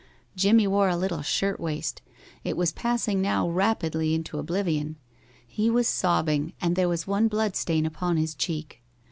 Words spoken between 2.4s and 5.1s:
It was passing now rapidly into oblivion.